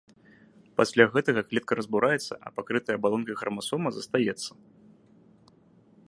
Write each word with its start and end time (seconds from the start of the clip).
Пасля 0.79 1.05
гэтага 1.15 1.41
клетка 1.49 1.73
разбураецца, 1.79 2.33
а 2.47 2.53
пакрытая 2.57 2.95
абалонкай 2.99 3.35
храмасома 3.41 3.89
застаецца. 3.99 4.61